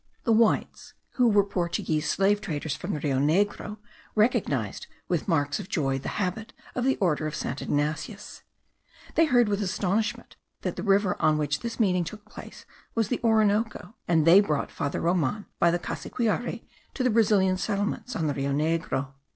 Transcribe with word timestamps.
The 0.23 0.33
whites, 0.33 0.95
who 1.11 1.27
were 1.27 1.43
Portuguese 1.43 2.09
slave 2.09 2.41
traders 2.41 2.73
of 2.73 2.91
the 2.91 2.99
Rio 3.01 3.19
Negro, 3.19 3.77
recognized 4.15 4.87
with 5.07 5.27
marks 5.27 5.59
of 5.59 5.69
joy 5.69 5.99
the 5.99 6.09
habit 6.17 6.53
of 6.73 6.85
the 6.85 6.95
order 6.95 7.27
of 7.27 7.35
St. 7.35 7.61
Ignatius. 7.61 8.41
They 9.13 9.25
heard 9.25 9.47
with 9.47 9.61
astonishment 9.61 10.37
that 10.61 10.75
the 10.75 10.81
river 10.81 11.17
on 11.21 11.37
which 11.37 11.59
this 11.59 11.79
meeting 11.79 12.03
took 12.03 12.25
place 12.27 12.65
was 12.95 13.09
the 13.09 13.21
Orinoco; 13.23 13.93
and 14.07 14.25
they 14.25 14.41
brought 14.41 14.71
Father 14.71 15.01
Roman 15.01 15.45
by 15.59 15.69
the 15.69 15.77
Cassiquiare 15.77 16.63
to 16.95 17.03
the 17.03 17.11
Brazilian 17.11 17.57
settlements 17.57 18.15
on 18.15 18.25
the 18.25 18.33
Rio 18.33 18.53
Negro. 18.53 19.13